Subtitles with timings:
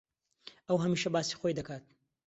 [0.67, 1.83] ئەو ھەمیشە باسی خۆی دەکات.